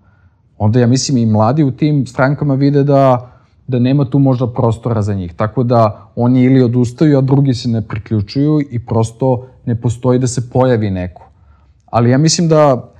[0.57, 3.31] onda ja mislim i mladi u tim strankama vide da
[3.67, 5.33] da nema tu možda prostora za njih.
[5.33, 10.27] Tako da oni ili odustaju, a drugi se ne priključuju i prosto ne postoji da
[10.27, 11.29] se pojavi neko.
[11.85, 12.91] Ali ja mislim da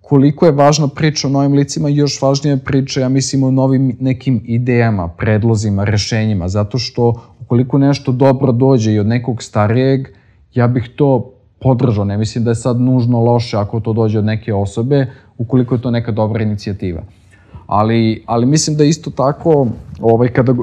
[0.00, 4.40] koliko je važna priča o novim licima, još važnija priča, ja mislim, o novim nekim
[4.44, 10.08] idejama, predlozima, rešenjima, zato što ukoliko nešto dobro dođe i od nekog starijeg,
[10.54, 12.04] ja bih to podržao.
[12.04, 15.06] Ne mislim da je sad nužno loše ako to dođe od neke osobe,
[15.38, 17.02] ukoliko je to neka dobra inicijativa.
[17.66, 19.66] Ali, ali mislim da isto tako,
[20.00, 20.54] ovaj, kada,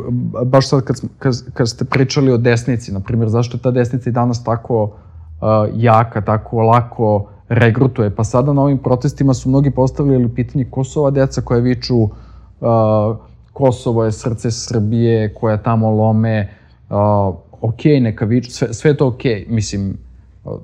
[0.46, 4.10] baš sad kad, kad, kad ste pričali o desnici, na primjer, zašto je ta desnica
[4.10, 4.90] i danas tako uh,
[5.76, 11.42] jaka, tako lako regrutuje, pa sada na ovim protestima su mnogi postavljali pitanje Kosova deca
[11.42, 12.10] koje viču uh,
[13.54, 16.50] Kosovo je srce Srbije, koja tamo lome,
[16.90, 16.98] uh,
[17.62, 19.98] ok, neka viču, sve, sve to ok, mislim,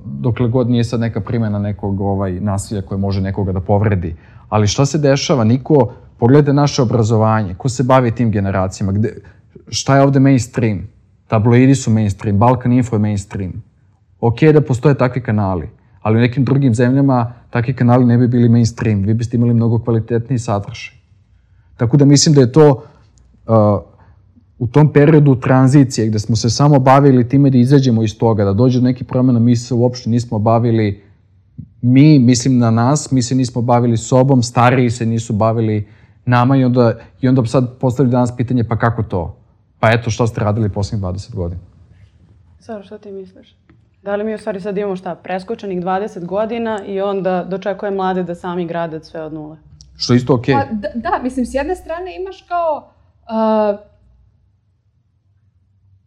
[0.06, 4.16] dokle god nije sad neka primjena nekog ovaj, nasilja koje može nekoga da povredi.
[4.50, 5.44] Ali šta se dešava?
[5.44, 5.92] Niko
[6.24, 9.10] Pogledajte naše obrazovanje, ko se bavi tim generacijama, gde,
[9.68, 10.88] šta je ovde mainstream?
[11.28, 13.54] Tabloidi su mainstream, Balkan Info je mainstream.
[14.22, 15.70] Ok da postoje takvi kanali,
[16.02, 19.80] ali u nekim drugim zemljama takvi kanali ne bi bili mainstream, vi biste imali mnogo
[19.80, 20.96] kvalitetniji sadržaj.
[21.78, 23.82] Tako da mislim da je to uh,
[24.64, 28.54] u tom periodu tranzicije gde smo se samo bavili time da izađemo iz toga, da
[28.54, 31.04] dođe do nekih promjena, mi se uopšte nismo bavili
[31.82, 35.88] mi, mislim na nas, mi se nismo bavili sobom, stariji se nisu bavili
[36.26, 39.38] nama i onda, i onda sad postavili danas pitanje pa kako to?
[39.80, 41.62] Pa eto što ste radili poslednjih 20 godina.
[42.60, 43.56] Sara, šta ti misliš?
[44.04, 48.24] Da li mi u stvari sad imamo šta, preskočenih 20 godina i onda dočekuje mlade
[48.24, 49.58] da sami grade sve od nule?
[49.98, 50.56] Što isto okej.
[50.56, 50.68] Okay.
[50.70, 52.90] Pa, da, da, mislim, s jedne strane imaš kao,
[53.24, 53.93] uh,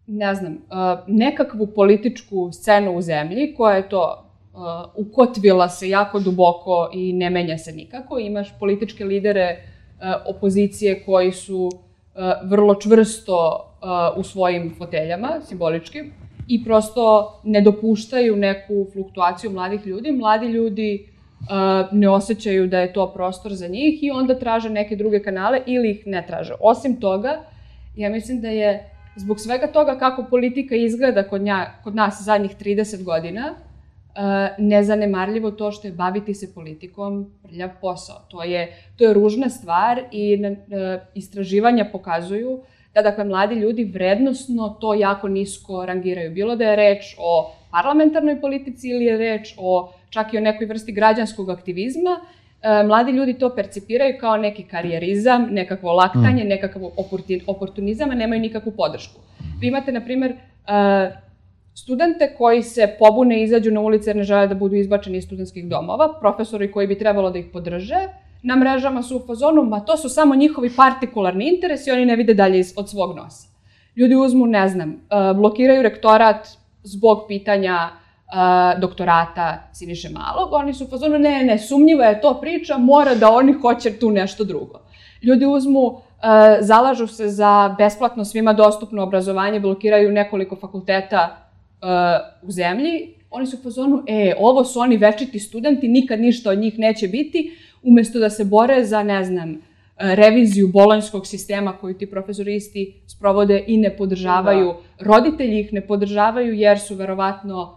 [0.06, 0.58] ne znam, uh,
[1.06, 4.60] nekakvu političku scenu u zemlji koja je to uh,
[5.06, 8.18] ukotvila se jako duboko i ne menja se nikako.
[8.18, 9.56] Imaš političke lidere
[10.00, 11.70] E, opozicije koji su
[12.42, 13.66] vrlo čvrsto
[14.16, 16.02] u svojim foteljama, simbolički,
[16.48, 20.12] i prosto ne dopuštaju neku fluktuaciju mladih ljudi.
[20.12, 21.08] Mladi ljudi
[21.92, 25.90] ne osjećaju da je to prostor za njih i onda traže neke druge kanale ili
[25.90, 26.54] ih ne traže.
[26.60, 27.40] Osim toga,
[27.96, 32.56] ja mislim da je zbog svega toga kako politika izgleda kod, nja, kod nas zadnjih
[32.56, 33.54] 30 godina,
[34.18, 38.16] Eh, nezanemarljivo to što je baviti se politikom prljav posao.
[38.28, 42.60] To je, to je ružna stvar i uh, istraživanja pokazuju
[42.94, 46.30] da dakle mladi ljudi vrednostno to jako nisko rangiraju.
[46.30, 50.66] Bilo da je reč o parlamentarnoj politici ili je reč o čak i o nekoj
[50.66, 52.20] vrsti građanskog aktivizma,
[52.86, 56.48] mladi ljudi to percipiraju kao neki karijerizam, nekakvo laktanje, mm.
[56.48, 56.82] nekakav
[57.46, 59.20] oportunizam, a nemaju nikakvu podršku.
[59.60, 61.16] Vi imate, na primer, uh,
[61.74, 65.24] studente koji se pobune i izađu na ulice jer ne žele da budu izbačeni iz
[65.24, 68.08] studentskih domova, profesori koji bi trebalo da ih podrže,
[68.42, 72.34] na mrežama su u fazonu, ma to su samo njihovi partikularni interesi, oni ne vide
[72.34, 73.48] dalje od svog nosa.
[73.96, 74.96] Ljudi uzmu, ne znam, e,
[75.34, 76.48] blokiraju rektorat
[76.82, 77.90] zbog pitanja
[78.32, 83.14] e, doktorata Siniše Malog, oni su u fazonu, ne, ne, sumnjiva je to priča, mora
[83.14, 84.80] da oni hoće tu nešto drugo.
[85.22, 86.00] Ljudi uzmu,
[86.60, 91.36] zalažu se za besplatno svima dostupno obrazovanje, blokiraju nekoliko fakulteta
[92.42, 96.58] u zemlji, oni su u fazonu, e, ovo su oni večiti studenti, nikad ništa od
[96.58, 97.52] njih neće biti,
[97.82, 99.60] umesto da se bore za, ne znam,
[99.98, 104.66] reviziju bolonjskog sistema koju ti profesoristi sprovode i ne podržavaju.
[104.66, 105.04] Da.
[105.04, 107.75] Roditelji ih ne podržavaju jer su verovatno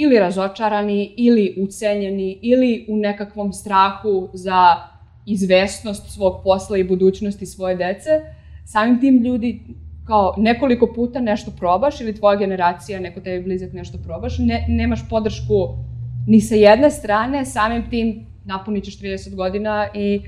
[0.00, 4.76] ili razočarani, ili ucenjeni, ili u nekakvom strahu za
[5.26, 8.10] izvesnost svog posla i budućnosti svoje dece.
[8.64, 9.60] Samim tim ljudi
[10.06, 15.08] kao nekoliko puta nešto probaš ili tvoja generacija, neko tebi blizak nešto probaš, ne, nemaš
[15.10, 15.54] podršku
[16.26, 20.20] ni sa jedne strane, samim tim napunit ćeš 30 godina i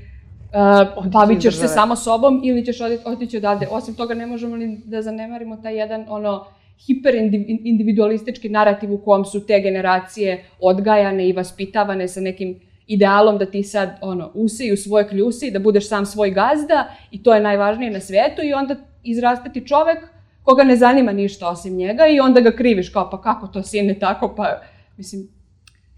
[0.97, 3.67] uh, bavit ćeš se samo sobom ili ćeš otići odavde.
[3.71, 6.45] Osim toga, ne možemo ni da zanemarimo taj jedan ono
[6.87, 13.63] hiperindividualistički narativ u kom su te generacije odgajane i vaspitavane sa nekim idealom da ti
[13.63, 17.91] sad ono, useju svoje kljuse i da budeš sam svoj gazda i to je najvažnije
[17.91, 19.97] na svetu i onda izrastati čovek
[20.43, 23.99] koga ne zanima ništa osim njega i onda ga kriviš kao pa kako to sine
[23.99, 24.61] tako pa
[24.97, 25.27] mislim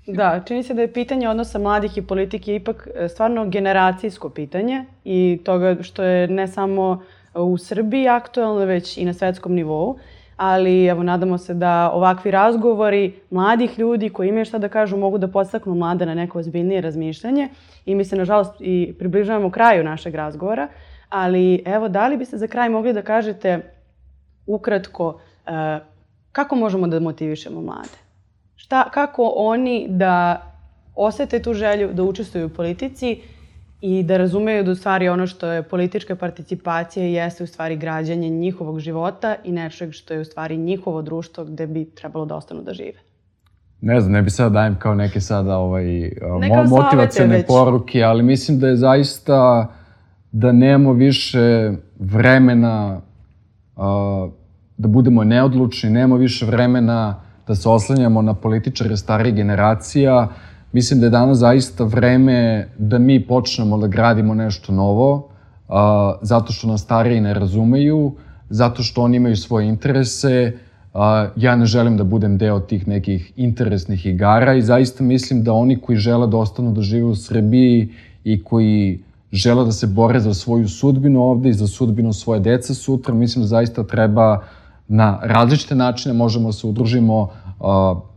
[0.07, 4.85] Da, čini se da je pitanje odnosa mladih i politike ipak e, stvarno generacijsko pitanje
[5.03, 7.03] i toga što je ne samo
[7.35, 9.97] u Srbiji aktualno, već i na svetskom nivou.
[10.37, 15.17] Ali evo, nadamo se da ovakvi razgovori mladih ljudi koji imaju šta da kažu mogu
[15.17, 17.49] da podstaknu mlade na neko ozbiljnije razmišljanje
[17.85, 20.67] i mi se nažalost i približavamo kraju našeg razgovora.
[21.09, 23.59] Ali evo, da li biste za kraj mogli da kažete
[24.45, 25.79] ukratko e,
[26.31, 28.03] kako možemo da motivišemo mlade?
[28.63, 30.41] šta, kako oni da
[30.95, 33.21] osete tu želju da učestvuju u politici
[33.85, 38.29] i da razumeju da u stvari ono što je politička participacija jeste u stvari građanje
[38.29, 42.61] njihovog života i nečeg što je u stvari njihovo društvo gde bi trebalo da ostanu
[42.61, 42.99] da žive.
[43.81, 45.85] Ne znam, ne bi sada dajem kao neke sada ovaj,
[46.39, 49.67] Neka motivacione poruke, ali mislim da je zaista
[50.31, 53.01] da nemamo više vremena
[53.75, 53.83] uh,
[54.77, 60.27] da budemo neodlučni, nemamo više vremena da se oslanjamo na političare starih generacija.
[60.73, 65.29] Mislim da je danas zaista vreme da mi počnemo da gradimo nešto novo,
[65.69, 68.11] a, zato što nas stariji ne razumeju,
[68.49, 70.57] zato što oni imaju svoje interese,
[70.93, 75.53] a, ja ne želim da budem deo tih nekih interesnih igara i zaista mislim da
[75.53, 77.89] oni koji žele da ostanu da žive u Srbiji
[78.23, 78.99] i koji
[79.31, 83.43] žele da se bore za svoju sudbinu ovde i za sudbinu svoje dece sutra, mislim
[83.43, 84.41] da zaista treba
[84.87, 87.21] na različite načine možemo da se udružimo.
[87.59, 88.12] Uh,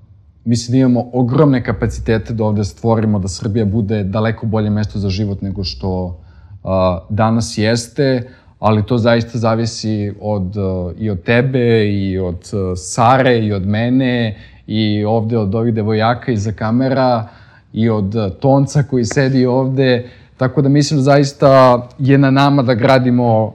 [0.46, 5.08] mislim da imamo ogromne kapacitete da ovde stvorimo da Srbija bude daleko bolje mesto za
[5.08, 6.70] život nego što uh,
[7.10, 8.28] danas jeste,
[8.58, 14.36] ali to zaista zavisi od, uh, i od tebe, i od Sare, i od mene,
[14.66, 17.28] i ovde od ovih devojaka iza kamera,
[17.72, 22.74] i od Tonca koji sedi ovde, tako da mislim da zaista je na nama da
[22.74, 23.52] gradimo uh,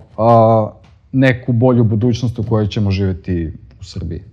[1.11, 4.31] neku bolju budućnost u kojoj ćemo živeti u Srbiji.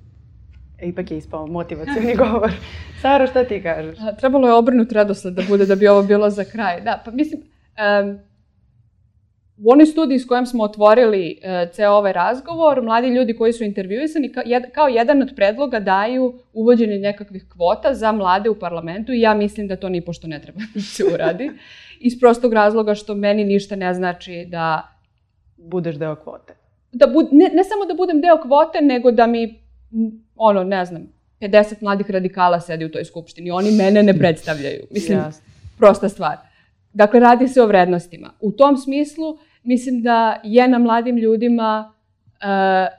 [0.83, 2.53] Ipak je ispao motivacijni govor.
[3.03, 3.99] Saro, šta ti kažeš?
[4.01, 6.81] A, trebalo je obrnut redosled da bude da bi ovo bilo za kraj.
[6.81, 8.18] Da, pa mislim, um,
[9.57, 13.64] u onoj studiji s kojom smo otvorili uh, ceo ovaj razgovor, mladi ljudi koji su
[13.64, 19.12] intervjuisani kao, jed, kao jedan od predloga daju uvođenje nekakvih kvota za mlade u parlamentu
[19.12, 21.51] i ja mislim da to ni pošto ne treba da se uradi.
[22.01, 24.89] Iz prostog razloga što meni ništa ne znači da
[25.57, 26.59] budeš deo kvote
[26.93, 29.62] da bud, ne, ne samo da budem deo kvote, nego da mi,
[30.39, 31.03] ono, ne znam,
[31.41, 33.51] 50 mladih radikala sedi u toj skupštini.
[33.51, 34.86] Oni mene ne predstavljaju.
[34.91, 35.45] Mislim, Jasne.
[35.78, 36.36] prosta stvar.
[36.93, 38.30] Dakle, radi se o vrednostima.
[38.41, 42.99] U tom smislu, mislim da je na mladim ljudima uh,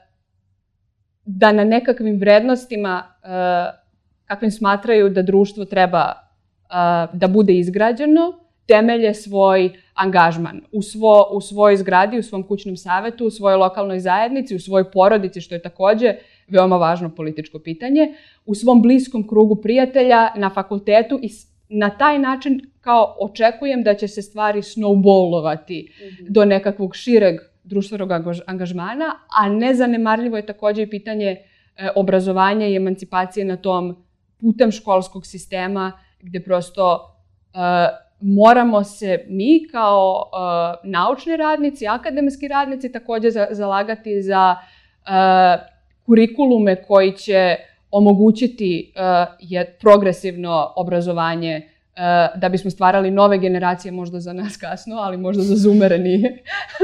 [1.24, 3.80] da na nekakvim vrednostima uh,
[4.24, 8.32] kakvim smatraju da društvo treba uh, da bude izgrađeno,
[8.66, 14.00] temelje svoj angažman u, svo, u svojoj zgradi, u svom kućnom savetu, u svojoj lokalnoj
[14.00, 16.14] zajednici, u svojoj porodici, što je takođe
[16.50, 18.14] veoma važno političko pitanje,
[18.46, 21.30] u svom bliskom krugu prijatelja, na fakultetu i
[21.68, 26.28] na taj način kao očekujem da će se stvari snowballovati mm -hmm.
[26.28, 28.10] do nekakvog šireg društvenog
[28.46, 34.04] angažmana, a nezanemarljivo je takođe i pitanje e, obrazovanja i emancipacije na tom
[34.40, 37.14] putem školskog sistema gde prosto
[37.54, 45.79] e, moramo se mi kao uh, naučni radnici, akademski radnici takođe za, zalagati za uh,
[46.06, 47.56] kurikulume koji će
[47.90, 49.02] omogućiti uh,
[49.40, 55.42] je progresivno obrazovanje uh, da bismo stvarali nove generacije, možda za nas kasno, ali možda
[55.42, 56.42] za zoomere nije,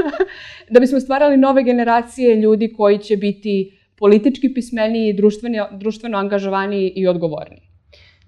[0.71, 7.07] da bismo stvarali nove generacije ljudi koji će biti politički pismeniji, društveno, društveno angažovaniji i
[7.07, 7.61] odgovorniji.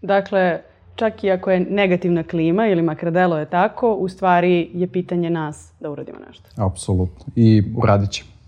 [0.02, 0.62] Dakle,
[0.96, 5.30] čak i ako je negativna klima ili makar delo je tako, u stvari je pitanje
[5.30, 6.50] nas da uradimo nešto.
[6.58, 7.26] Apsolutno.
[7.36, 8.39] I uradit ćemo.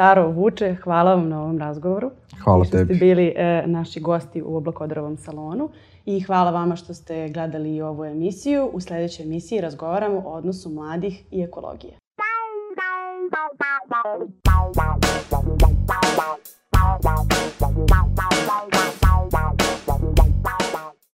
[0.00, 2.10] Saro, Vuče, hvala vam na ovom razgovoru.
[2.44, 2.84] Hvala tebi.
[2.84, 5.68] Što ste bili e, naši gosti u Oblakodarovom salonu.
[6.04, 8.70] i hvala vama što ste gledali i ovu emisiju.
[8.72, 11.92] U sledećoj emisiji razgovaramo o odnosu mladih i ekologije.
[11.92, 12.30] Wow,